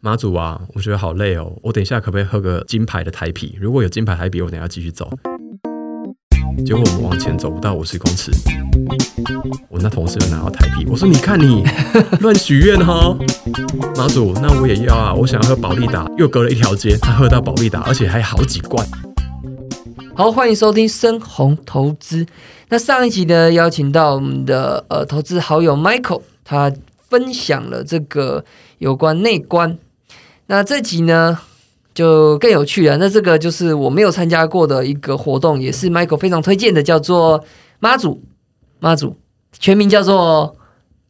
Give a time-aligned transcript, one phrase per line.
[0.00, 3.58] 妈祖啊，我觉得好累哦，我等一下可不可以喝个金牌的台啤？
[3.60, 5.10] 如果有金牌台啤，我等下继续走。
[6.64, 8.30] 结果我们往前走不到五十公尺，
[9.68, 11.64] 我那同事又拿到台啤，我说：“你看你
[12.20, 13.12] 乱许愿哈，
[13.96, 15.12] 妈祖，那我也要啊！
[15.12, 18.86] 我想要喝保利达，又隔了一条街，他喝到保利达，而且还好几罐。”
[20.14, 22.24] 好，欢迎收听深红投资。
[22.68, 26.72] 那上一集呢，邀请到我们的呃投资好友 Michael，他
[27.08, 28.44] 分享了这个
[28.78, 29.76] 有关内观。
[30.50, 31.38] 那这集呢
[31.94, 32.96] 就更有趣了。
[32.96, 37.44] 那这个就是我没有参加过的一个活动，也是 Michael 非常推荐的，叫做
[37.80, 38.22] 妈祖。
[38.80, 39.16] 妈祖
[39.52, 40.56] 全名叫做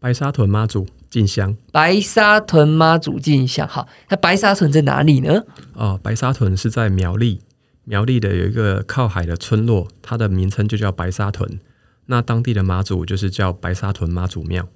[0.01, 1.57] 白沙屯妈祖进香。
[1.71, 3.69] 白沙屯妈祖进香。
[3.69, 5.43] 好，那白沙屯在哪里呢？
[5.75, 7.41] 哦，白沙屯是在苗栗。
[7.85, 11.61] 苗栗的有一个靠海的村落，它的名称就叫白沙屯。
[12.07, 14.67] 那当地的妈祖就是叫白沙屯妈祖庙。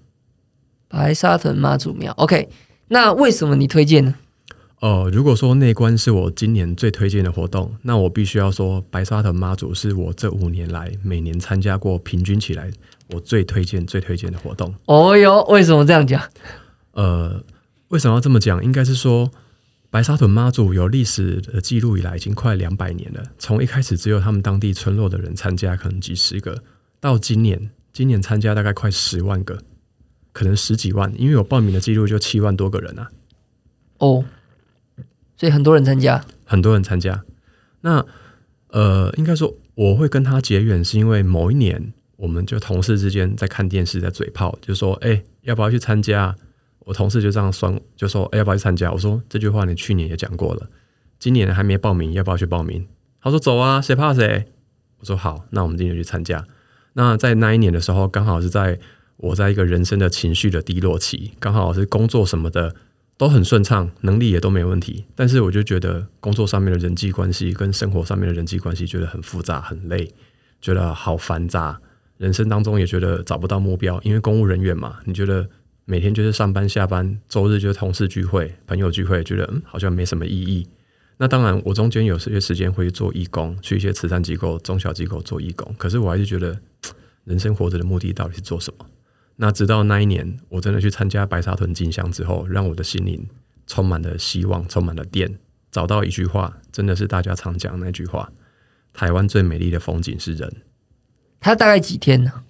[0.89, 2.49] 白沙屯妈祖庙，OK。
[2.89, 4.15] 那为什么你推荐呢？
[4.83, 12.69] 哦，如果说内观是我今年最推荐的活动，那我必须要说白沙屯妈祖是我这五年来每年参加过平均起来
[13.11, 14.75] 我最推荐、最推荐的活动。
[14.87, 16.21] 哦哟，为什么这样讲？
[16.95, 17.43] 呃，
[17.89, 18.63] 为什么要这么讲？
[18.63, 19.31] 应该是说。
[19.93, 23.23] 白沙屯妈祖有历史的记录以来，已经快两百年了。
[23.39, 26.63] 从一开始只有他们当地村落的人参加，可能几十个，
[26.99, 29.59] 到今年，今年参加大概快十万个，
[30.33, 33.11] 可能十几万，因为有报名的记录就七万多个人啊。
[33.99, 34.25] 哦，
[35.43, 37.25] 所以很多人参加，很多人参加。
[37.81, 38.07] 那
[38.69, 46.37] 呃，应该说我会跟他结缘，是因为某一年，我们就同事之间在看电视，在嘴炮，就说：“哎，要不要去参加？”
[46.87, 50.69] 我同事就这样说，就说：“哎，要不要去参加？”我说：“这句话你去年也讲过了，
[51.19, 52.87] 今年还没报名，要不要去报名？”
[53.21, 54.45] 他说：“走啊，谁怕谁？”
[55.01, 56.47] 我说：“好，那我们今年去参加。”
[56.95, 58.79] 那在那一年的时候，刚好是在
[59.17, 62.77] 我在一个人生的情绪的低落期，刚好是工作什么的
[63.17, 70.13] 都很顺畅，能力也都没问题，但是我就觉得工作上面的人际关系跟生活上面的人际关系觉得很复杂、很累，
[70.61, 71.81] 觉得好繁杂。
[72.19, 75.49] 人生当中也觉得找不到目标，因为公务人员嘛，你觉得？
[75.85, 80.65] 每天就是上班下班，周日就是同事聚会、朋友聚会，觉得嗯好像没什么意义。
[81.17, 85.75] 那当然，我中间有些时间会做义工，去一些慈善机构、中小机构做义工。
[85.77, 86.57] 可是我还是觉得，
[87.25, 88.87] 人生活着的目的到底是做什么？
[89.37, 93.27] 那直到那一年，我真的去参加白沙屯进香之后，让我的心灵
[93.67, 95.39] 充满了希望，充满了电。
[95.71, 98.31] 找到一句话，真的是大家常讲那句话：
[98.93, 100.53] 台湾最美丽的风景是人。
[101.41, 102.45] 它大概几天呢？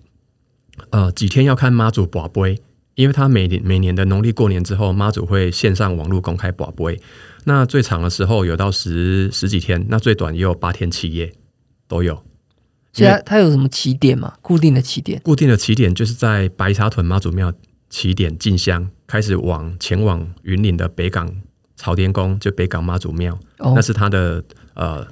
[0.91, 2.63] 呃，几天要看妈祖宝杯。
[2.95, 7.01] 因为他每年每年的农历过年之后，妈祖会线上网络公开宝杯。
[7.45, 11.33] 那最长的时候有到十十几天，那最短也有八天七夜
[11.89, 12.23] 都有。
[12.93, 14.35] 所以它它有什么起点吗？
[14.43, 15.21] 固定的起点？
[15.23, 17.53] 固定的起点就是在白沙屯妈祖庙
[17.89, 21.35] 起点进香，开始往前往云林的北港
[21.77, 24.45] 朝天宫，就北港妈祖庙，那是它的
[24.75, 25.07] 呃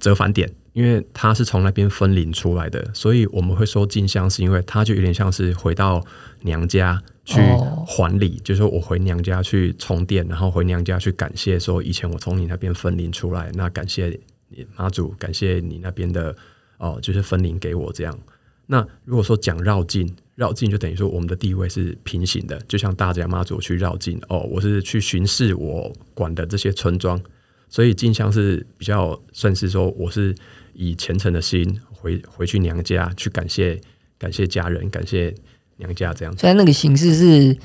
[0.00, 0.50] 折返点。
[0.74, 6.04] 因为它是从那边分灵出来的，所以我们会说进香，是因为它就有点像是回到
[6.42, 7.02] 娘家。
[7.24, 7.38] 去
[7.86, 14.18] 还礼，就是我回娘家去充电，然后回娘家去感谢，说以前我从你那边分灵出来，那感谢
[14.48, 16.34] 你妈祖，感谢你那边的
[16.78, 18.18] 哦，就是分灵给我这样。
[18.66, 27.20] 那如果说讲绕境，绕境就等于说我们的地位是平行的，就像大家妈祖去绕境哦，我是去巡视我管的这些村庄，
[27.68, 30.34] 所以进香是比较算是说我是
[30.72, 33.80] 以虔诚的心回回去娘家去感谢
[34.18, 35.34] 感谢家人，感谢。
[35.80, 37.56] 娘家这样，虽然那个形式是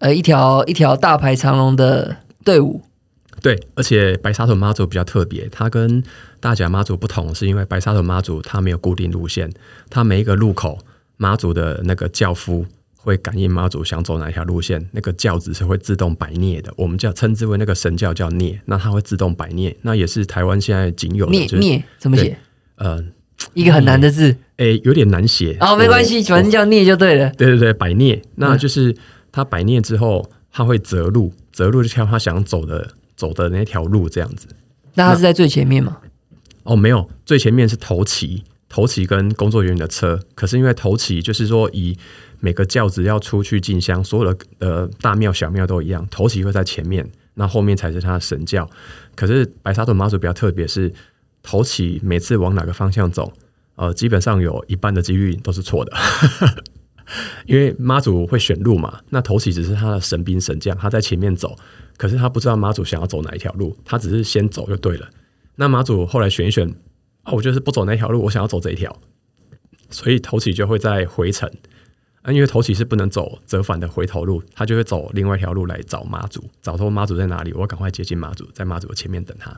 [0.00, 2.82] 呃一条一条大排长龙的队伍，
[3.42, 6.02] 对，而且白沙屯妈祖比较特别，它跟
[6.40, 9.52] 大甲妈祖不同，是因为白沙屯妈祖它没有固定路线，
[9.90, 10.78] 它每一个路口
[11.16, 12.64] 妈祖的那个轿夫
[12.96, 22.38] 会感应妈祖想走哪一条路线，那个轿子是会自动摆涅的，我们叫称之为那个神教叫涅，那它会自动摆涅，那也是台湾现在仅有的涅涅怎么写？
[22.76, 23.04] 呃。
[23.54, 25.56] 一个很难的字，诶，有点难写。
[25.58, 27.28] 哦，没关系，反正叫孽就对了。
[27.30, 28.94] 对对对，摆孽，那就是
[29.32, 32.88] 它摆孽之后，它会择路，择路就挑他想走的
[33.22, 34.48] 走的那条路，这样子。
[34.94, 35.98] 那他是在最前面吗？
[36.64, 40.18] 哦，没有，最前面是头旗，头旗跟工作人员的车。
[40.34, 41.96] 可是因为头旗就是说，以
[42.40, 48.68] 每个轿子要出去进香，所有的呃大庙小庙都一样，头旗会在前面，那后面才是他的神教。
[49.14, 50.92] 可是白沙屯妈祖比较特别，是
[51.44, 53.32] 头旗每次往哪个方向走？
[53.76, 55.92] 呃，基本上有一半的几率都是错的，
[57.46, 59.00] 因为妈祖会选路嘛。
[59.10, 61.56] 那头起只是他的神兵神将，他在前面走，
[61.96, 65.08] 可是他不知道妈祖想要走哪一条路，他只是先走就对了。
[65.56, 66.68] 那妈祖后来选一选，
[67.22, 68.96] 啊，我就是不走那条路，我想要走这一条，
[69.90, 71.50] 所以头起就会在回程
[72.22, 79.54] 啊，因为头起是不能走折返的回头路，他就会走另外一条路来找妈祖，找说妈祖在哪里，我赶快接近妈祖，在妈祖的前面等他。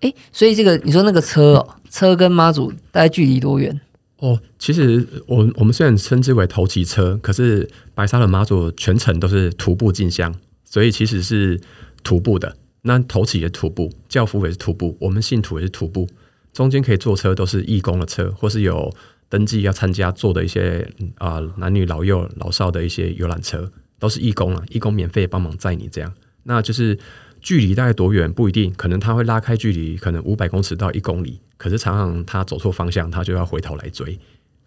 [0.00, 3.80] 哎，所以这个你说那个车哦，车跟妈祖大概距离多远？
[4.24, 10.34] 哦，其实我我们虽然称之为头骑车，可是白沙的妈祖全程都是徒步进香，
[10.64, 11.60] 所以其实是
[12.02, 12.56] 徒步的。
[12.86, 16.08] 那头骑也徒步，教夫也是徒步，我们信徒也是徒步，
[16.54, 18.90] 中间可以坐车都是义工的车，或是有
[19.28, 26.10] 登记要参加坐的一些啊男女老幼老少的一些游览车，都是义工啊，义工免费帮忙载你这样。
[26.44, 26.98] 那就是
[27.44, 31.38] 距离大概多远不一定，可能他会拉开距离，可能五百公尺到一公里。
[31.58, 34.18] 可是常常他走错方向，他就要回头来追。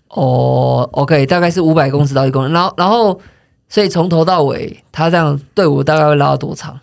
[0.10, 3.20] 哦，OK，大概是五百公尺到一公里，然后然后
[3.68, 6.80] 所以从头到尾，他这样队伍大概会拉多长？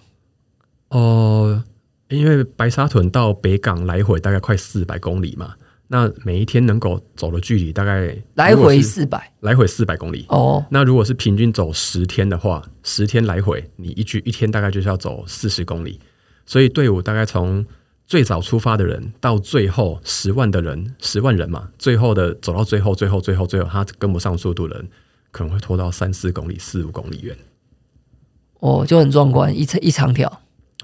[0.88, 1.62] 哦，
[2.08, 5.54] 因为白沙屯到北港来回大概快四百公里嘛，
[5.94, 10.26] 那每一天能够走的距离大概来回四百，来回四百公里。
[10.28, 16.00] 哦，那如果是平均走十天的话，十天来回，你一句一天大概就是要走四十公里，
[16.46, 17.64] 所以队伍大概从。
[18.06, 24.86] 最早出发的人到最后十万的人，十万人嘛，最后的走到最后，最后，最后，最后，他跟不上速度的人，
[25.30, 27.34] 可能会拖到三四公里、四五公里远。
[28.60, 30.30] 哦，就很壮观，一一长条，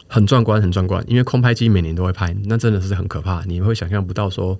[0.06, 1.04] 很壮观，很壮观。
[1.06, 3.44] 因为空拍机每年都会拍，那真的是很可怕。
[3.44, 4.58] 你会想象不到说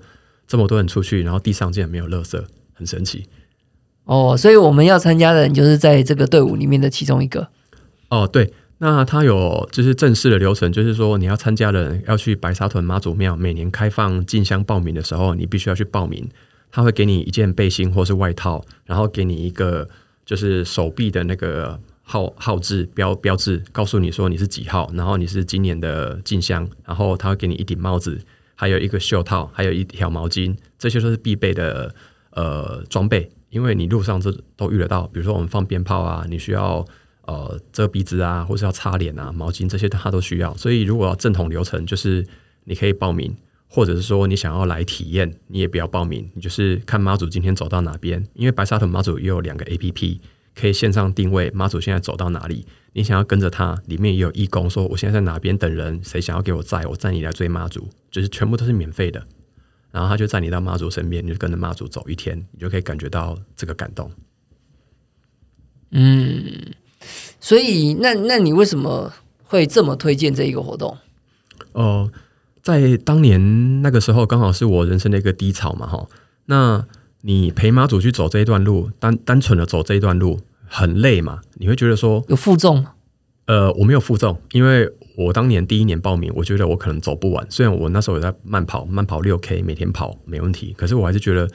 [0.51, 2.43] 这么多人出去，然后地上竟然没有垃圾，
[2.73, 3.25] 很神奇。
[4.03, 7.47] 哦，所以我们要参加的人就是在这个队伍里面的其中一个。
[8.09, 8.51] 哦，对。
[8.79, 16.27] 那他有就是正式的流程，就是说你要参加的人要去白沙屯妈祖庙，每年开放进香报名的时候，你必须要去报名。
[16.69, 19.87] 他会给你一件背心或是外套，然后给你一个
[20.25, 28.19] 就是手臂的那个号号志标标志，告诉你说你是几号，然后你是今年的进香，然后他会给你一顶帽子，
[28.61, 31.95] 还有一个袖套，还有一条毛巾，这些都是必备的
[32.29, 36.85] 呃装备，因为你路上这都遇得到，比如说我们放鞭炮啊，你需要。
[37.23, 40.57] 呃，遮鼻子啊，或是要擦脸啊，毛巾这些他都需要。
[40.57, 42.25] 所以，如果要正统流程，就是
[42.65, 43.33] 你可以报名，
[43.69, 48.25] 或者是说你想要来体验，你也不要报名，你就是看妈祖今天走到哪边。
[48.33, 50.19] 因为白沙屯妈祖也有两个 A P P，
[50.55, 52.65] 可以线上定位妈祖现在走到哪里。
[52.93, 59.23] 你想要跟着他，里面也有义工说我现在在哪边等人，谁想要给我载，我载你来追妈祖，就是全部都是免费的。
[59.91, 64.11] 然后他就载你到妈祖身边，你就跟着妈祖走一天，你就可以感觉到这个感动。
[65.91, 66.73] 嗯。
[67.39, 69.11] 所以，那那你为什么
[69.43, 70.95] 会这么推荐这一个活动？
[71.71, 72.11] 哦，
[72.61, 76.07] 在当年那个时候，刚好是我人生的一个低潮嘛，哈。
[76.45, 76.85] 那
[77.21, 80.39] 你陪妈祖去走这一段路，单单纯的走这一段路
[80.71, 81.41] 很累嘛？
[81.55, 82.93] 你会觉得说有负重吗？
[83.45, 87.45] 呃，我没有负重，因为我当年第一年报名，我觉得我可能走不完。
[87.49, 91.49] 虽然我那时候有在慢跑，慢跑六 K，每天跑没问题，可是我还是觉得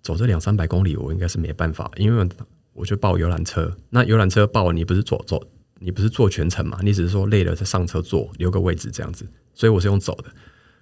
[0.00, 2.28] 走这两三百公里，我应该是没办法，因为。
[2.76, 5.40] 我就报游览车，那游览车报你不是坐坐，
[5.78, 6.76] 你不是坐全程嘛？
[6.82, 9.24] 你只是说累了再上车坐，留个位置这样子。
[9.54, 10.24] 所以我是用走的。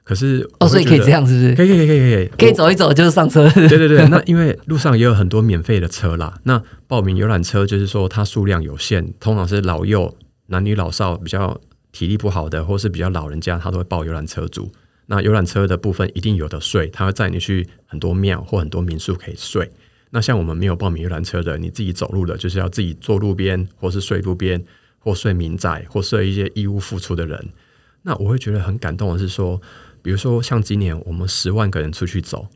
[0.05, 1.55] 可是哦，所以可以这样，是不是？
[1.55, 3.49] 可以可以可以可以可以走一走就是上车。
[3.51, 6.39] 对对对，那因为路上也有很多免费的车啦。
[6.43, 10.13] 那报名游览车就是说它数量有限，通常是老幼
[10.47, 11.61] 男女老少比较
[11.93, 14.71] 体力不好的，或是比较老人家，他都会报游览车组。
[15.07, 19.71] 那游览车的部分一定有的睡，他会载你去很多庙或很多民宿可以睡。
[20.11, 24.63] 那像我们没有报名游览车的，你自己走路的，就是要自己坐路边，或是睡路边，
[24.99, 27.49] 或睡民宅，或睡一些义务付出的人。
[28.03, 29.61] 那我会觉得很感动的是说，
[30.03, 32.49] 比如说像今年我们十万个人出去走，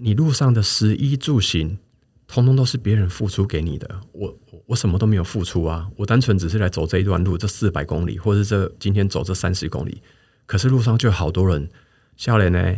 [0.00, 1.78] 你路上的食衣住行，
[2.26, 3.88] 通通都是别人付出给你的。
[4.12, 10.02] 我我什么都没有付出啊，我单纯只是来走这一段路，这四百公里，或者这今天走这三十公里，
[10.46, 11.68] 可是路上就好多人
[12.16, 12.76] 笑脸呢。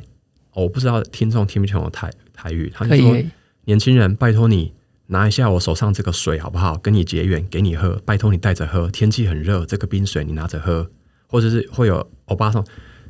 [0.52, 3.24] 我不知道听众听不听我台台语，他就说。
[3.64, 4.72] 年轻人，拜托你
[5.06, 6.76] 拿一下我手上这个水好不好？
[6.78, 8.00] 跟你结缘，给你喝。
[8.04, 10.88] 拜托你带着喝，天气很热，这个冰水你拿着喝。
[11.28, 12.64] 或者是会有欧巴送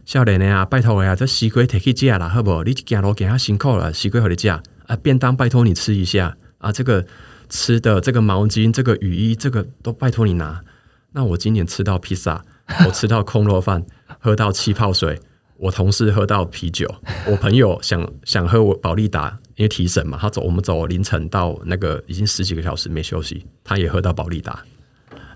[0.06, 2.62] 笑脸的啊，拜托我呀，这西瓜摕去借啦，好不？
[2.62, 4.62] 你走路给他辛苦了，西瓜和你借啊，
[5.02, 7.04] 便当拜托你吃一下啊，这个
[7.48, 10.62] 吃的这个毛巾、这个雨衣，这个都拜托你拿。
[11.10, 12.44] 那我今年吃到披萨，
[12.86, 13.84] 我吃到空肉饭，
[14.20, 15.20] 喝到气泡水。
[15.58, 16.86] 我同事喝到啤酒，
[17.26, 20.16] 我朋友想想喝我宝利达，因为提神嘛。
[20.20, 24.62] 他走，我们走凌晨到那个已经十几个小时没休息，他也喝到宝利达。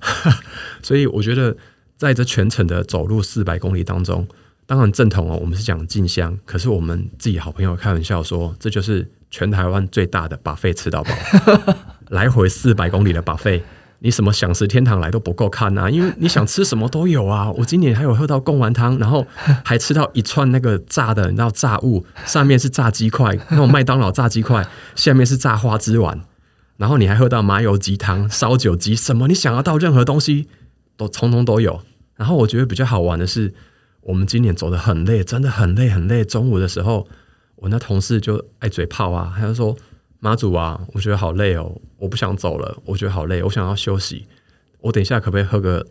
[0.80, 1.56] 所以我觉得
[1.96, 4.28] 在这全程的走路四百公里当中，
[4.70, 11.10] 当然正统哦，我们是讲进香，可是我们自己好朋友开玩笑说，这就是全台湾最大的把费吃到饱，
[12.10, 13.60] 来回四百公里的把费。
[13.98, 17.50] 你什么享食天堂来都不够看啊，因为你想吃什么都有啊。
[17.50, 19.26] 我今年还有喝到贡丸汤，然后
[19.64, 26.20] 还吃到一串那个炸的，你知道炸物，上面是炸鸡块，那种麦当劳炸鸡块，下面是炸花枝丸，
[26.76, 30.46] 然后你还喝到麻油鸡汤、烧酒鸡，什么你想要到任何东西
[30.96, 31.82] 都通通都有。
[32.14, 33.52] 然后我觉得比较好玩的是，
[34.02, 36.24] 我们今年走的很累，真的很累很累。
[36.24, 37.06] 中午的时候，
[37.56, 39.76] 我那同事就爱嘴炮啊，他就说
[40.20, 44.26] ：“妈祖啊，我觉得好累哦，我不想走了，我觉得好累，我想要休息。
[44.80, 45.86] 我等一下可不可以喝个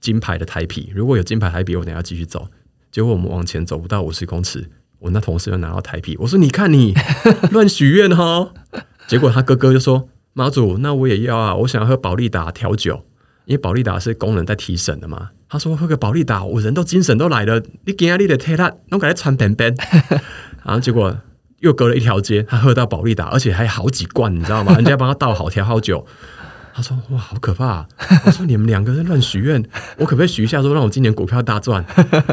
[0.00, 0.90] 金牌的台啤？
[0.94, 2.48] 如果有金牌台啤，我等下继续走。”
[2.90, 6.94] 结果我们往前走不到五十公尺，我那同事就拿到台啤，我说：“你看你
[7.52, 8.52] 乱许愿哈！”
[9.06, 13.04] 结果他哥哥就说：“妈祖，那我也要啊，我想要喝宝利达调酒，
[13.44, 17.58] 因为宝利达是功能在提神的嘛。”他说：“喝个保利达，我人都精神都来了。
[17.86, 19.74] 你今天你的贴他，弄给他穿便便。
[20.64, 21.16] ”然后结果
[21.60, 24.74] 又隔了一条街，他喝到保利达，而且还好几罐，你知道吗？
[24.74, 26.06] 人家帮他倒好调好酒。
[26.74, 27.86] 他说：“哇，好可怕！”
[28.26, 29.60] 我说：“你们两个人乱许愿，
[29.96, 31.84] 我可不可以许一下，说让我今年股票大赚？”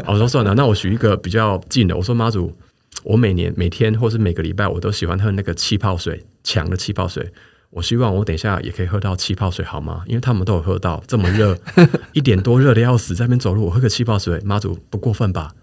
[0.06, 2.54] 我说：“算了，那我许一个比较近的。”我说：“妈祖，
[3.02, 7.32] 我每年每天或是每个礼拜，我都喜欢喝那个气泡水，强的气泡水。
[7.70, 10.02] 我希望我等一下也可以喝到气泡水，好吗？
[10.06, 11.58] 因为他们都有喝到，这么热，
[12.12, 15.54] 一点多热的要死，在那边走路，我喝个气泡水，妈祖不过分吧？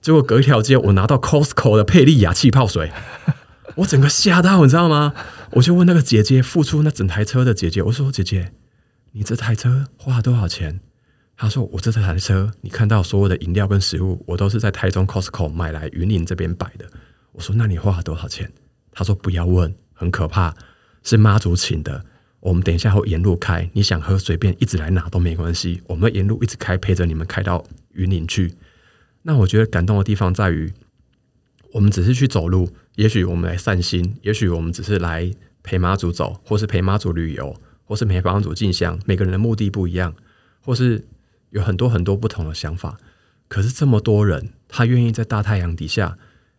[0.00, 2.90] 结果隔一条街，我拿到 Costco 的佩利亚气泡水。”
[3.76, 5.14] 我整个吓到，你知道吗？
[5.52, 8.52] 我就问那个姐姐，付出那整台车的姐姐，我说：“姐姐，
[9.12, 10.80] 你这台车花了多少钱？”
[11.38, 16.84] 她说：“我这台车，你看到所有的饮料跟食物，我都是在台中 Costco 买来云林这边摆的。”
[17.32, 18.52] 我说：“那你花了多少钱？”
[18.92, 20.54] 她说：“不要问，很可怕，
[21.02, 22.04] 是妈祖请的。
[22.40, 25.80] 我们等一下会沿路开，你想喝随便一直来拿都没关系。
[25.86, 28.54] 我们沿路一直开，陪着你们开到云林去。”
[29.22, 30.72] 那我觉得感动的地方在于，
[31.72, 32.68] 我们只是去走路。
[32.96, 35.30] 也许我们来散心，也许我们只是来
[35.62, 38.98] 陪妈祖走，或是陪妈祖旅游，或是陪妈祖进香。
[39.06, 40.12] 每个人的目的不一样，
[40.60, 41.06] 或是
[41.50, 42.98] 有很多很多不同的想法。
[43.46, 46.18] 可是这么多人，他愿意在大太阳底下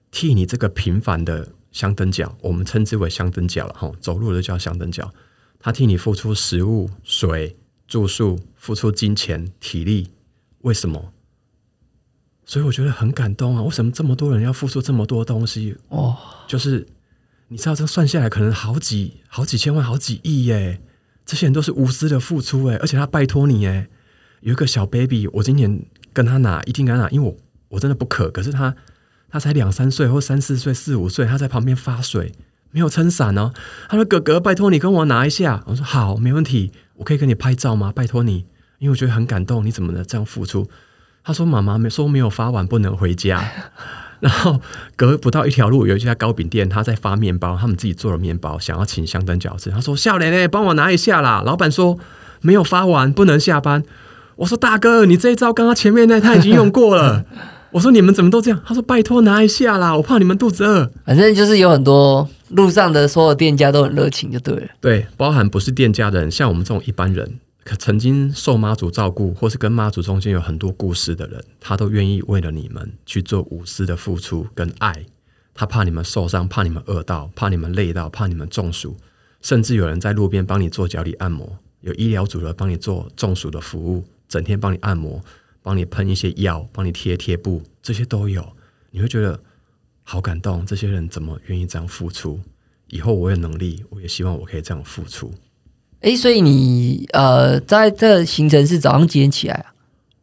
[0.10, 5.14] 替你这个平凡的香灯脚，我们称之为香灯脚了哈，走路的叫香灯脚。
[5.60, 10.12] 他替你付出食物、水、住宿，付出金钱、体力，
[10.60, 11.12] 为什么？
[12.46, 13.64] 所以我觉得很感动啊！
[13.64, 15.78] 为什么这么多人要付出这么多东西？
[15.88, 16.86] 哦，就是
[17.48, 20.82] 你知道，这算下来可能好几好几千万、好几亿耶！
[21.26, 23.88] 这些人都是无私的付出哎，而且他拜托你哎，
[24.42, 27.38] 有一个小 baby，我今年跟他拿，一定跟他拿，因为我
[27.70, 28.76] 我真的不渴，可是他
[29.34, 32.34] 他才两三岁或三四岁、四五岁，他在旁边发水，
[32.70, 33.52] 没有撑伞哦。
[33.90, 37.92] 他说：“哥哥，拜托你跟我拿一下。”我说：“好，没问题，我可以跟你拍照吗？
[37.94, 38.46] 拜托你，
[38.78, 40.70] 因为我觉得很感动，你怎么能这样付出？”
[41.26, 43.44] 他说：“妈妈没说没有发完不能回家。
[44.22, 44.62] ”然后
[44.96, 49.72] 隔不到一条路有一家糕饼店，他在发面包，他们自己做了面包，想要请香灯饺子。
[49.72, 51.98] 他说：“笑脸嘞，帮我拿一下啦！”老板说
[52.42, 53.84] ：“没有发完不能下班。”
[54.38, 57.26] 我说：“大哥，你这一招刚刚前面那他已经用过了。”
[57.74, 64.68] 我说：“你们怎么都这样？”他说：“拜托拿一下啦，我怕你们肚子饿。”反正就是有很多路上的所有店家都很热情，就对了。
[64.80, 67.40] 对，包含不是店家的人，像我们这种一般人。
[67.66, 75.06] 可曾经受妈祖照顾，或是跟妈祖中间有很多故事的人，他都愿意为了你们去做无私的付出跟爱。
[75.56, 78.98] 他怕你们受伤，怕你们饿到，怕你们累到，怕你们中暑，
[79.42, 85.22] 甚至有人在路边帮你做脚底按摩，有医疗组的帮你做中暑的服务，整天帮你按摩，
[85.64, 88.46] 帮你喷一些药，帮你贴贴布，这些都有。
[88.92, 89.40] 你会觉得
[90.04, 92.40] 好感动，这些人怎么愿意这样付出？
[92.90, 95.34] 以后我有能力，我也希望我可以这样付出。
[96.02, 99.74] 哎，所以你呃，在这行程是早上几点起来啊？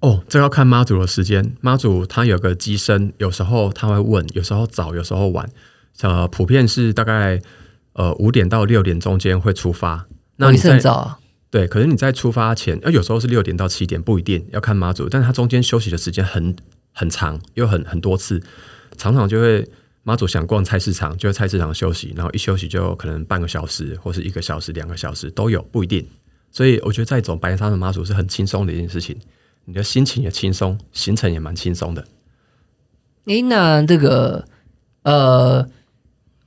[0.01, 1.57] 哦，这要看妈祖的时间。
[1.61, 5.51] 妈祖他有个机身，有时候他会问，有时候早，有时候晚。
[6.03, 7.41] 呃，普遍是大概
[7.93, 10.07] 呃五点到六点中间会出发。
[10.37, 11.20] 那你很早？
[11.51, 16.57] 对，可是你在出发前，呃，有时候是六点到七点，不一定要看妈祖，但是他中间休息的时间很
[16.93, 18.43] 很长，又很很多次，
[18.97, 19.69] 常常就会。
[20.03, 26.05] 妈祖想逛菜市场，就在菜市场休息，然后一休息就可能半个小时，或是一个小时、两个小时都有，不一定。
[26.51, 29.15] 所以我觉得在走白沙的妈祖是很轻松的一件事情，
[29.67, 32.09] 你的心情也轻松，行程也蛮轻松的。
[33.27, 34.43] 诶，那这个
[35.03, 35.69] 呃，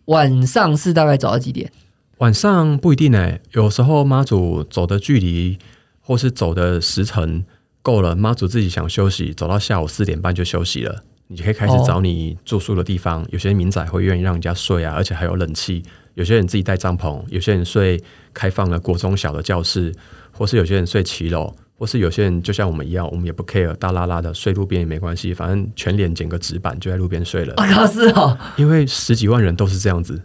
[0.06, 1.72] 晚上是大概走到几点？
[2.20, 5.58] 晚上不一定诶，有时候妈祖走的距离
[6.00, 7.44] 或是走的时程
[7.82, 11.04] 够了，妈祖自己想休息，走到下午四点半就休息了。
[11.28, 13.26] 你就可以开始找你住宿的地方。
[13.32, 15.82] 有些民宅会愿意让人家睡啊，而且还有冷气。
[16.14, 18.00] 有些人自己带帐篷，有些人睡
[18.34, 19.92] 开放的国中小的教室，
[20.32, 27.56] 或是有些人睡骑楼，或是有些人就像我们一样，我们也不 care，大拉拉的睡路边也没关系，反正全脸剪个纸板就在路边睡了。
[27.56, 30.22] 啊，是哦，因为十几万人都是这样子。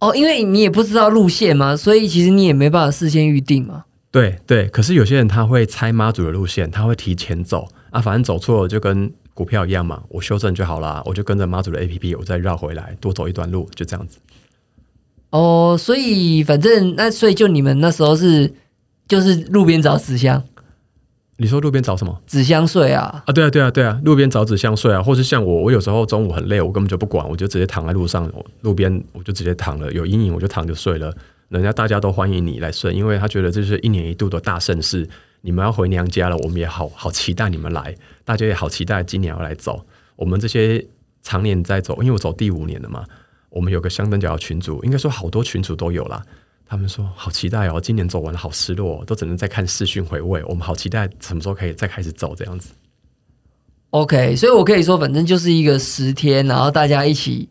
[0.00, 3.84] 哦，因为你也不知道路线嘛，所以其实你也没办法事先预定嘛。
[4.10, 9.12] 对对，可是有些人他会猜妈祖的路线，他会提前走啊，反正走错了就跟。
[9.38, 14.18] 股票一样嘛，我修正就好啦，我就跟着妈祖的 A P P，我再绕回来，多走一段路，就这样子。
[15.30, 18.52] 哦，所以反正那所以就你们那时候是
[19.06, 20.42] 就是路边找纸箱
[21.40, 22.20] 你说路边找什么？
[22.26, 31.14] 纸箱睡啊，啊，对啊，对啊，对啊，路边找纸箱睡啊，或是像我，我有时候中午很累，我根本就不管，我就直接躺在路上，我路边我就直接躺了，有阴影我就躺着睡了。
[31.48, 35.08] 人家大家都欢迎你来睡，因为他觉得这是一年一度的大盛事，
[35.42, 39.86] 你们要回娘家了，我们也好好期待你们来，大家也好期待今年要来走。
[40.16, 40.84] 我们这些
[41.22, 43.04] 常年在走，因为我走第五年了嘛，
[43.50, 46.20] 我们有个香灯角的群组，应该说好多群组都有啦。
[46.68, 50.44] 他们说好期待哦，今年走完了好失落、哦，都只能在看视讯回味。
[50.44, 52.68] 我们好期待什么时候可以再开始走这样子。
[53.90, 57.48] OK，所以我可以说，反正就是一个十天，然后大家一起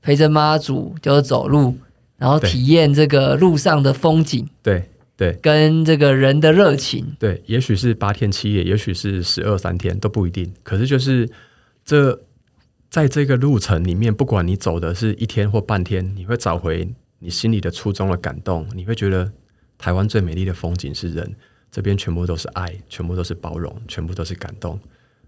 [0.00, 1.76] 陪着妈祖，就是走路，
[2.16, 7.04] 然后体验这个路上的风景对对跟这个人的热情。
[7.18, 10.54] 对，也许是八天七夜，也许是十二三天都不一定。
[10.62, 11.28] 可是就是
[11.84, 12.20] 这
[12.88, 16.88] 在这个路程里面，不管你走的是一天或半天，你会找回
[17.20, 19.30] 你心里的初衷的感动，你会觉得
[19.78, 21.36] 台湾最美丽的风景是人，
[21.70, 24.80] 这边全部都是爱，全部都是包容，全部都是感动，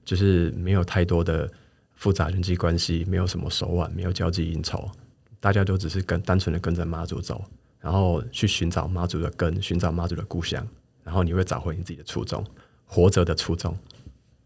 [0.05, 1.49] 就是没有太多的
[1.95, 4.91] 复杂人际关系，没有什么手腕，没有交际应酬，
[5.39, 7.45] 大家都只是跟单纯的跟着妈祖走，
[7.79, 10.67] 然后去寻找妈祖的根，寻找妈祖的故乡，
[11.05, 12.45] 然后你会找回你自己的初衷，
[12.87, 13.77] 活着的初衷。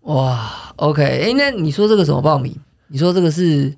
[0.03, 2.55] 哇，OK，哎，那你说这个怎么报名？
[2.89, 3.75] 你说这个是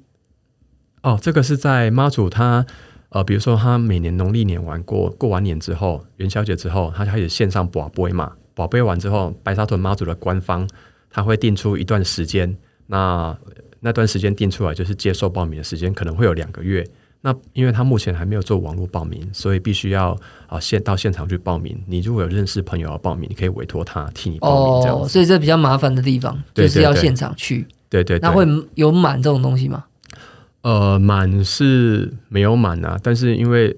[1.03, 2.67] 哦，这个是在妈祖他
[3.11, 10.69] 呃，比如说他每年农历年完过过完年之后，元宵节之后，他就开始线上保杯嘛，保杯完之后，白沙屯妈祖的官方
[11.11, 12.55] 他会定出一段时间，
[12.87, 13.37] 那
[13.81, 16.87] 那段时间定出来就是接受报名的时间，可能会有两个月。
[17.21, 21.77] 那因为他目前还没有做网络报名，所以必须要啊现到现场去报名。
[21.87, 27.67] 你如果有认识朋友要报名，你可以委托他替你报名这样哦，所以这比较麻烦的地方就是要现场去。
[27.91, 29.85] 对对对，那会有满这种东西吗？
[30.69, 33.75] 呃，满是没有满啊，但是因为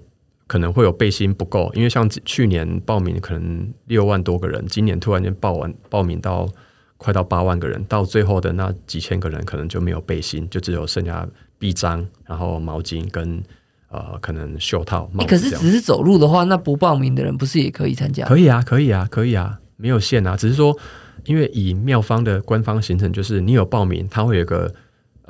[0.48, 6.48] 可能会有背心不够，因为像去年报名可能六万多个人，今年突然间报完报名到
[6.96, 11.24] 快到八万个人，到最后的那几千个人可能就没有背心，就只有剩下
[11.60, 13.40] 臂章，然后毛巾跟
[13.90, 15.50] 呃可能袖套、帽子这样。
[15.52, 18.26] 可是只是走路的话，那不报名的人不是也可以参加？
[18.26, 20.76] 可以啊，可以啊，可以啊，没有限啊，只是说，
[21.24, 24.74] 因为以妙方的官方行程，就是你有报名，它会有个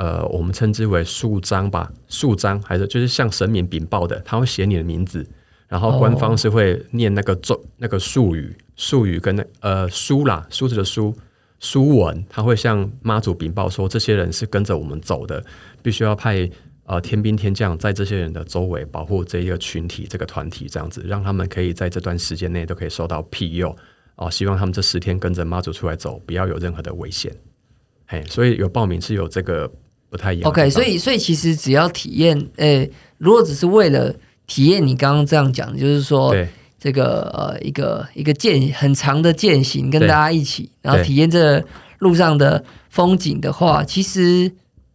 [0.00, 5.26] 呃，我们称之为数章吧，数章还是就是向神明禀报的，他会写你的名字，
[5.68, 11.14] 然后官方是会念那个咒、那个术语、术语跟那呃书啦，书子的书。
[11.62, 15.44] 书文，他会向妈祖禀报说，这些人是跟着我们走的，
[15.82, 16.48] 必须要派
[16.84, 23.76] 呃天兵天将在这些人的周围保护这一个群体、这个团体，这样子让他们可以在这段时间内都可以受到庇佑
[24.16, 27.30] 哦、希望他们这十天跟着妈祖出来走，不要有任何的危险。
[28.06, 29.70] 嘿，所以有报名是有这个
[30.10, 34.14] 不太一样 OK，所以所以其实只要体验，呃，如果只是为了
[34.46, 36.48] 体验你刚刚这样讲，就是说对。
[36.82, 41.62] 这个呃一个一个践很长的践行，跟大家一起，然后体验这
[41.98, 44.50] 路上的风景的话，其实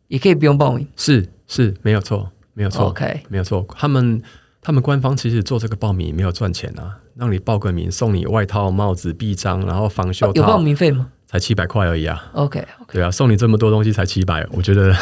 [0.08, 0.88] 也可以不用报名。
[0.96, 2.88] 是是没有错，没有错。
[2.88, 4.20] OK，没有错，他们
[4.64, 12.32] 他们官方其实做这个报名没有赚钱啊，让你报个名，送你外套、帽子、臂章，然后防袖有报，名费吗才七百块而已啊。
[12.34, 14.96] ？OK OK 对啊，送你这么多东西才七百，我觉得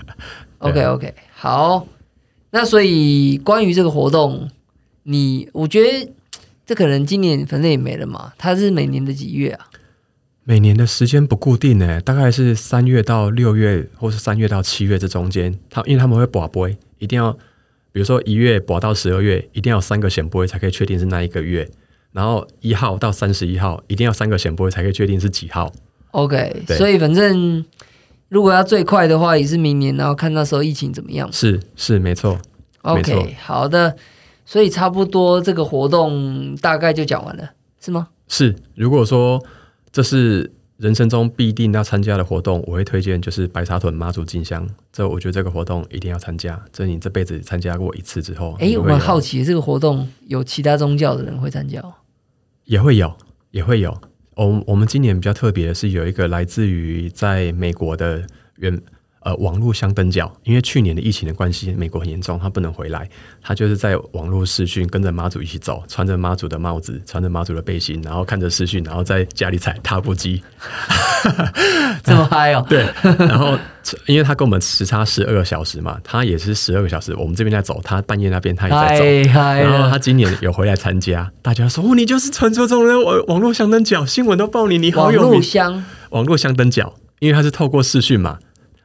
[0.58, 1.86] OK OK，好。
[2.50, 4.50] 那所以关于这个活动，
[5.04, 6.12] 你我觉得
[6.64, 8.32] 这可能今年反正也没了嘛。
[8.38, 9.66] 它是每年的几月啊？
[10.44, 15.58] 每年的时间不固定呢，大概是三月到六月，或是三月到七月这中间。
[15.68, 17.32] 他因为他们会拔杯，一定要，
[17.92, 21.68] 比如说一月拔到十二月，一定要三个显杯才可以确定是那一个月。
[22.12, 25.72] 然后一号到三十一号，一定要三个显波才可以确定是几号。
[26.12, 27.64] OK，所以反正
[28.28, 31.30] 如果要最快的话，也是明年，然后看那时候疫情怎么样。
[31.32, 32.38] 是是没错，
[32.82, 33.94] 没错 OK，好的，
[34.46, 38.08] 所以差不多这个活动大概就讲完了，是吗？
[38.26, 38.56] 是。
[38.74, 39.42] 如果说
[39.92, 44.64] 这是人生中必定要参加的活动，我会推荐就是白沙屯妈祖进香。
[44.92, 46.60] 这我觉得这个活动一定要参加。
[46.72, 51.92] 这你这辈子参加过一次之后，哎，我蛮你会有好奇，这个活动有其他宗教的人会参加哦？
[52.64, 53.12] 也会有，
[53.50, 54.00] 也会有。
[54.36, 58.24] 我我们今年比较特别的是有一个来自于在美国的
[58.58, 58.80] 原
[59.28, 63.06] 呃网络相登脚，因为去年的疫情的关系，美国很严重，他不能回来，
[63.42, 70.42] 他就是在网络视讯跟着妈祖一起走，穿着妈祖的帽子，穿着妈祖的背心，然后看着视讯，然后在家里踩踏步机，
[72.02, 72.64] 这么嗨哦？
[72.70, 72.88] 对，
[73.18, 73.58] 然后
[74.06, 79.38] 因为他跟我们时差十二个小时嘛，他也是十二个小时，我们这边在走，他半夜那边他也在走。
[79.38, 79.98] 然后他！
[79.98, 85.42] 今年有回来参加，大家说：“哦，你就是传说中的网网络相登脚，新闻都报你，你好网络有名。
[85.42, 88.38] 香”网络相登脚，因为他是透过视讯嘛，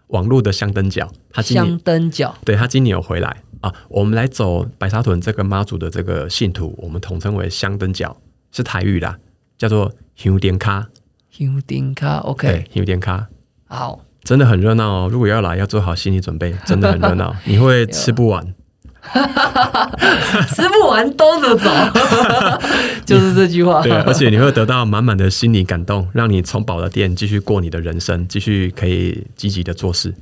[0.08, 2.36] 网络的香灯脚，他今香年灯脚。
[2.46, 8.16] 对他今年有回来，啊，我们来走白沙屯这个妈祖的这个信徒，我们统称为香灯脚，
[8.52, 9.18] 是台语啦，
[9.58, 10.90] 叫做香点卡，
[11.30, 13.28] 香点卡，OK，，香点卡，
[13.66, 15.10] 好，真的很热闹哦。
[15.12, 18.54] 如果要来，要做好心理准备，真的很热闹， 你会吃不完。
[20.56, 21.70] 吃不完兜着走，
[23.06, 23.82] 就是这句话。
[23.82, 30.14] 对，而且你会得到满满的心理感动，让你从宝的店继续过你的人生，继续可以积极的做事。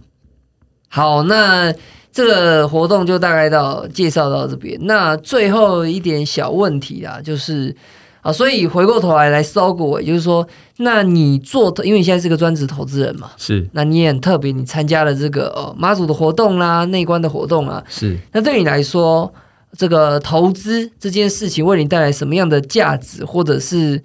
[0.89, 1.73] 好，那
[2.11, 4.77] 这个活动就大概到介绍到这边。
[4.81, 7.73] 那最后一点小问题啊，就是
[8.21, 19.33] 啊，所以回过头来来搜个尾，就是说，那你做，因为你现在是个专职投资人嘛，是那你也很特别，你参加了这个呃妈祖的活动啦、内观的活动啊，是，那对你来说，
[19.77, 24.01] 这个投资这件事情为你带来什么样的价值，或者是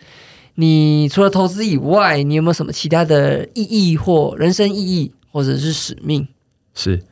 [0.55, 6.27] 你除了投资以外，你有没有什么其他的意义或人生意义，或者是使命？
[6.75, 7.03] 是，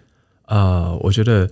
[0.46, 1.50] 呃，我觉得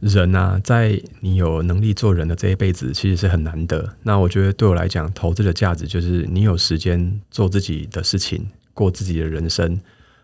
[0.00, 3.96] 人啊，在你有能力做人的这一辈子，其实是很难得。
[4.02, 9.80] 那我觉得对我来讲，投资的价值就是你有时间做自己的事情，过自己的人生。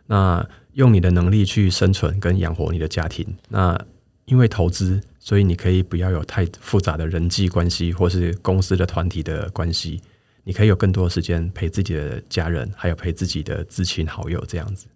[0.07, 3.27] 那用你的能力去生存跟养活你的家庭。
[3.49, 3.79] 那
[4.27, 10.01] 因为投资，所以你可以不要有太复杂的人际关系，或是公司的团体的关系。
[10.45, 14.87] 你可以有更多的时间陪自己的家人，还有陪自己的至亲好友这样子。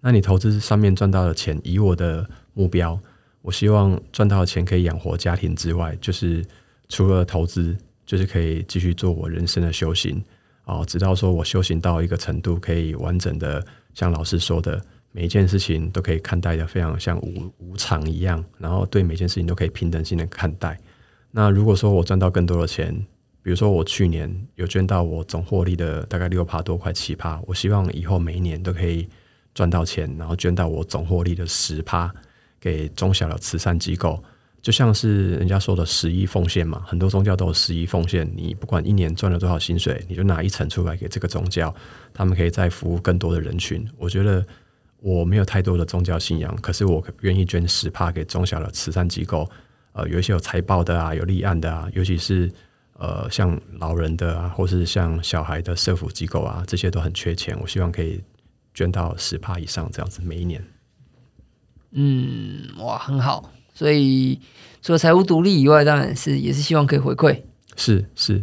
[0.00, 2.98] 那你投资上面赚到的钱，以我的目标，
[3.42, 6.44] 我希望赚到的钱可以养活家庭之外，就是
[6.88, 10.22] 除了投资，就是可以继续做我人生的修行
[10.64, 14.80] 哦，直到说我修行到一个程度，可以完整的像老师说的，
[15.12, 20.78] 每一件事情都可以看待的非常像无无常一样，然后对每件事情都可以平等性的看待。
[21.30, 22.94] 那如果说我赚到更多的钱，
[23.42, 29.08] 比如说我去年有捐到我总获利的大概六趴多，块七趴，我希望以后每一年都可以
[29.54, 32.12] 赚到钱，然后捐到我总获利的十趴
[32.60, 34.22] 给中小的慈善机构，
[34.60, 38.30] 就像是人家说的十一奉献嘛，很多宗教都有十一奉献。
[38.36, 41.74] 你不管一年赚了多少薪水，你就拿一成出来给这个宗教，
[42.12, 43.88] 他们可以再服务更多的人群。
[43.96, 44.44] 我觉得
[45.00, 49.50] 我没有太多的宗教信仰，可是我愿意捐十帕给中小的慈善机构。
[49.92, 52.48] 呃，有一些有财报的啊，有立案的啊，尤其是
[52.92, 57.58] 呃像老人的啊，或是像小孩的社福机构啊，这些都很缺钱。
[57.60, 58.22] 我希望可以
[58.72, 60.62] 捐到十帕以上，这样子每一年。
[61.92, 63.50] 嗯，哇，很好。
[63.74, 64.38] 所以
[64.82, 67.40] 除了财务独立以外，当然是也是希望可以回馈。
[67.76, 68.42] 是是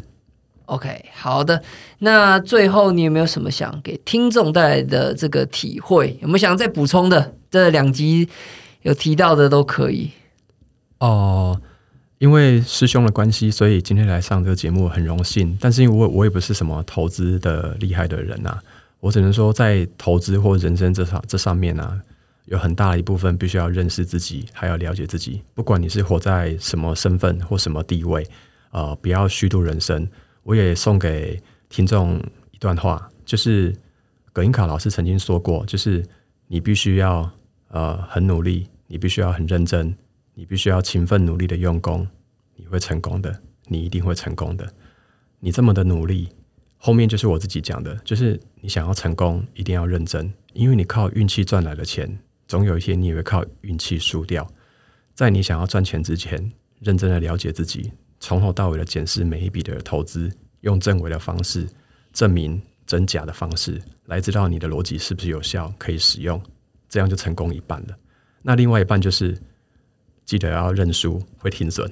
[0.66, 1.62] ，OK，好的。
[2.00, 6.18] 那最后你有没有什么想给听众带来的这个体会？
[6.22, 7.34] 有没有想再补充的？
[7.52, 8.28] 这两集
[8.82, 10.12] 有提到的都可以。
[11.00, 11.62] 哦，
[12.18, 15.56] 因为师兄的关系，所以今天来上这个节目很荣幸。
[15.62, 18.60] 但是因为我我也不是什么投资的厉害的人啊，
[19.00, 22.02] 我只能说在投资或人生这上这上面啊，
[22.48, 25.42] 有很大一部分必须要认识自己，还要了解自己。
[25.54, 28.28] 不管你是活在什么身份或什么地位，
[28.72, 30.08] 呃，不要虚度人生。
[30.44, 32.20] 我也送给听众
[32.52, 33.76] 一段话，就是
[34.34, 36.06] 葛英卡老师曾经说过，就是
[36.48, 37.30] 你必须要
[37.68, 39.96] 呃很努力，你必须要很认真。
[40.40, 42.08] 你必须要勤奋努力的用功，
[42.56, 44.72] 你会成功的，你一定会成功的。
[45.40, 46.30] 你这么的努力，
[46.78, 54.48] 后面就是我自己讲的，就是你想要成功，一定要认真，因为你靠运气赚来的钱，总有一天你也会靠运气输掉。
[55.14, 60.32] 在你想要赚钱之前，认真的了解自己，从头到尾的检视每一笔的投资，
[60.62, 61.68] 用正伪的方式
[62.14, 66.42] 证明真假的方式，来知道你的逻辑是不是有效，可以使用，
[66.88, 67.98] 这样就成功一半了。
[68.42, 69.38] 那另外一半就是。
[70.28, 71.90] 记得要认输，会停损。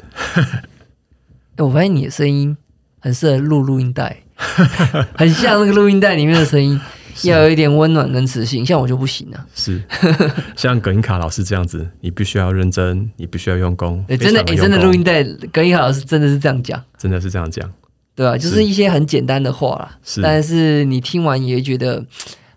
[1.58, 2.58] 我发现你的声音
[3.00, 4.22] 很适合录录音带，
[5.16, 6.78] 很像那个录音带里面的声音，
[7.24, 8.66] 要有一点温暖跟磁性。
[8.66, 9.82] 像我就不行啊，是
[10.56, 14.04] 像葛英卡老师这样子，你必须要认真，你必须要用功。
[14.08, 17.72] 欸 真的，真的录音带跟一卡老师真的是这样讲，真的是这样讲，
[18.16, 22.06] 对啊、就是一些很简单的话啦，是但是你听完也觉得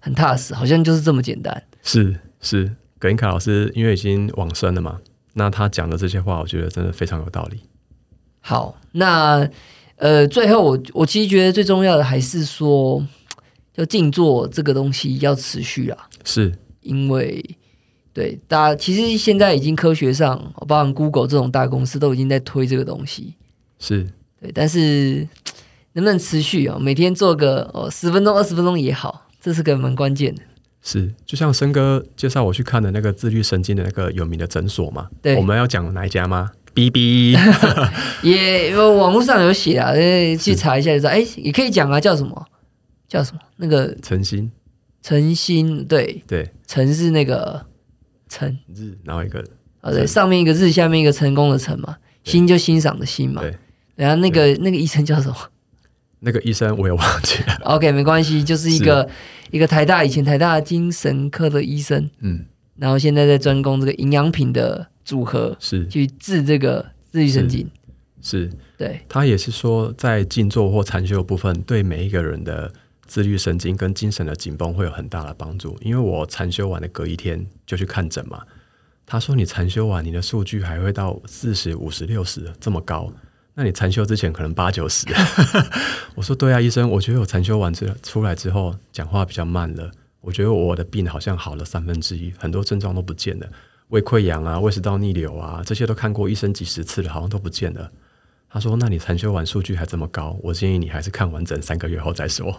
[0.01, 1.63] 很踏实，好像就是这么简单。
[1.83, 2.71] 是是。
[3.01, 4.99] 葛英卡老师因为已经往生了嘛，
[5.35, 7.61] 那他讲的这些话，我觉得真的非常有道理。
[8.41, 9.49] 好，那
[9.95, 13.01] 呃，最后我我其实觉得最重要的还是说，
[13.79, 17.45] 就静坐这个东西要持续啊，是因为
[18.13, 23.35] 对大家其实现在已经科学上，包含 Google 这种大公司都已经在推这个东西，
[23.79, 24.05] 是
[24.41, 25.29] 对，但是
[25.93, 26.77] 能不能持续啊？
[26.81, 30.43] 每天做个哦十分钟、二十分钟也好，这是个蛮关键的。
[30.83, 37.37] 是，就像森哥介绍我去看的那个自律神经的那个有名的诊所嘛，对我们要讲哪一家吗？B B
[38.25, 41.11] 也有网络上有写啊，呃 去查一下就知道。
[41.11, 42.45] 哎，也可以讲啊，叫什么？
[43.09, 43.41] 叫什么？
[43.57, 44.51] 那个诚心。
[45.03, 46.51] 诚心，对，对。
[46.67, 47.65] 诚是那个
[48.29, 49.43] 诚，日，然后一个
[49.81, 52.33] 啊，对，上面一个日，下面一个成功的成嘛，对。
[52.33, 53.41] 欣就欣赏的欣嘛。
[53.41, 53.57] 对，
[53.97, 55.37] 然后那个那个医生叫什么？
[56.21, 57.55] 那个医生我也忘记了。
[57.63, 59.09] ？OK，没关系，就是一个
[59.53, 62.45] 一个台大以前台大精神科的医生，嗯，
[62.77, 65.87] 然后现在在专攻这个营养品的组合，是。
[65.87, 67.71] 去治这个自律神经。
[68.21, 72.73] 是，对，他也是说，在静坐或禅修的部分，对每一个人的
[73.09, 75.77] 自律神经跟精神的紧绷会有很大的帮助。
[75.81, 78.43] 因为我禅修完的隔一天就去看诊嘛，
[79.05, 83.11] 他说你禅修完，你的数据还会到四十五十六十这么高，
[83.55, 85.07] 那你禅修之前可能八九十。
[86.15, 89.91] 我说对啊，医生，我觉得我禅修完之出来之后，讲话比较慢了，
[90.21, 93.49] 我觉得我的病好像好了三分之一，很多症状都不见了。
[93.89, 97.91] 胃溃疡啊、胃食道逆流啊，这些都看过医生几十次了，好像都不见了。
[98.51, 102.55] 他说：“那你禅修完数据还这么高，我建议你还是看完整三个月后再说。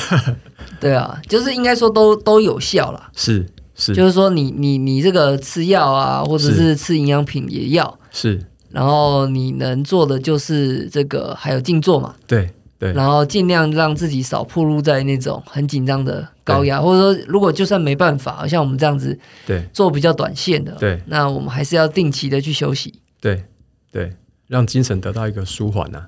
[0.78, 3.10] 对啊，就是应该说都都有效啦。
[3.16, 3.94] 是”是。
[3.94, 12.92] 就是说你你你这个吃药啊，或者是吃营养品也要，是，然后你能做的就是这个还有静坐嘛，对对。
[12.92, 19.66] 然后尽量让自己少暴露在那种很紧张的高压，或者说如果就算没办法，像我们这样子对。
[19.72, 21.00] 做比较短线的，对。
[21.06, 23.00] 那我们还是要定期的去休息。
[23.20, 23.44] 对
[23.90, 24.12] 对，
[24.48, 26.06] 让精神得到一个舒缓呐、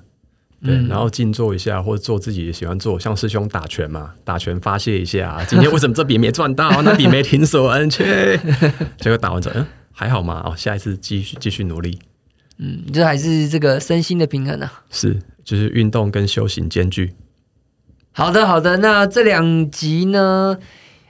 [0.63, 5.43] 对，嗯然后静坐一下，或者做自己喜欢做，像师兄打拳嘛，打拳发泄一下。
[5.47, 6.81] 今天为什么这笔没赚到？
[6.81, 8.37] 那笔没停损，切。
[8.99, 11.99] 结果打完之后，嗯，还好嘛，哦，下一次继续继续努力。
[12.57, 14.83] 嗯，这还是这个身心的平衡啊。
[14.89, 17.13] 是，就是运动跟修行兼具。
[18.11, 20.57] 好的，好的，那这两集呢？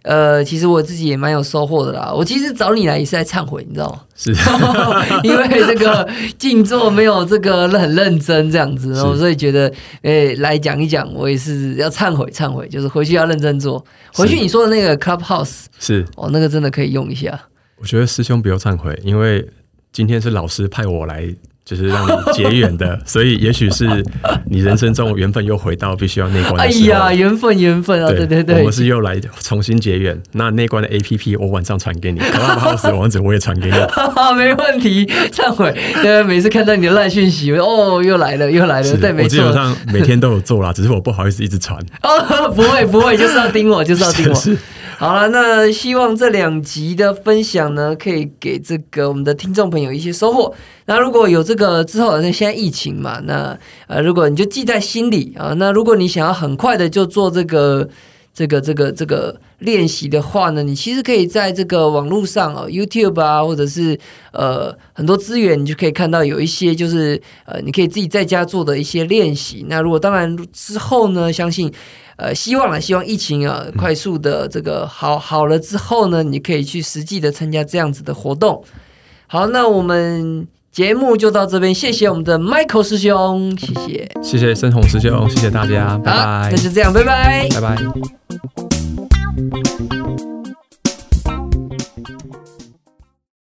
[0.03, 2.11] 呃，其实我自己也蛮有收获的啦。
[2.15, 4.01] 我其实找你来也是在忏悔，你知道吗？
[4.15, 4.31] 是
[5.23, 9.71] 因为这个静坐没有这个很认真这样子，然后所以觉得，
[10.03, 13.83] 诶、来讲一讲，我也是要忏悔忏悔，就是回去要认真做。
[14.13, 17.39] 回去你说的那个 Clubhouse，是，哦，那个真的可以用一下。
[17.77, 19.47] 我觉得师兄不用忏悔，因为
[19.91, 21.33] 今天是老师派我来，
[21.69, 24.03] 就是让你结缘的， 所以也许是
[24.47, 26.67] 你人生中缘分又回到必须要内观哎。
[26.87, 30.19] 呀，缘分缘分啊，对对我对们，是又来重新结缘。
[30.31, 33.77] 那内观的 A P P 我晚上传给你，Clubhouse 网址我也传给你。
[34.35, 35.71] 没问题，忏悔。
[36.01, 39.53] 对，每次看到你的烂讯息，哦，又来了，又来了，是对，没我基本。
[39.53, 41.79] 上每天都有做啦，只是我不好意思一直传。
[42.01, 44.33] 哦，不会不会，就是要盯我，就是要盯我。
[44.99, 50.53] 好了，那希望这两集的分享呢，可以给这个我们的听众朋友一些收获。
[50.87, 53.57] 那如果有这个之后，那现在疫情嘛，那
[53.87, 55.53] 呃，如果你就记在心里啊。
[55.55, 57.87] 那如果你想要很快的就做这个
[58.33, 63.97] 这个这个这个练习的话呢，你其实可以在这个网络上哦，YouTube 啊，或者是
[64.33, 69.65] 呃很多资源，你就可以看到有一些就是呃，你可以自己在家做的一些练习。
[69.69, 71.71] 那如果当然之后呢，相信。
[72.19, 78.61] 呃，希望了，希望疫情啊快速的这个好好了之后呢，你可以去实际的参加这样子的活动。
[79.27, 84.11] 好，那我们节目就到这边，谢谢我们的 Michael 师兄，谢谢。
[84.21, 87.47] 谢谢深红师兄，谢谢大家，拜好，拜那，就这样，拜拜。
[87.49, 87.77] 拜拜。